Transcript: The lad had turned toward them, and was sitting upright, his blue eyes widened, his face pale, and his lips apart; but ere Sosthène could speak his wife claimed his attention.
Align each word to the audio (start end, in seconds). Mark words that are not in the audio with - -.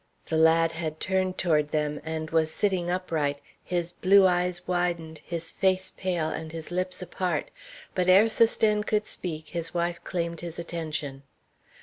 The 0.29 0.35
lad 0.35 0.71
had 0.71 0.99
turned 0.99 1.37
toward 1.37 1.69
them, 1.69 2.01
and 2.03 2.31
was 2.31 2.51
sitting 2.51 2.89
upright, 2.89 3.39
his 3.63 3.91
blue 3.91 4.25
eyes 4.25 4.67
widened, 4.67 5.21
his 5.27 5.51
face 5.51 5.93
pale, 5.95 6.29
and 6.29 6.51
his 6.51 6.71
lips 6.71 7.03
apart; 7.03 7.51
but 7.93 8.07
ere 8.07 8.25
Sosthène 8.25 8.83
could 8.83 9.05
speak 9.05 9.49
his 9.49 9.75
wife 9.75 10.03
claimed 10.03 10.41
his 10.41 10.57
attention. 10.57 11.21